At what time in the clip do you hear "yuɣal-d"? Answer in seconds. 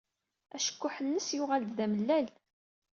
1.37-1.71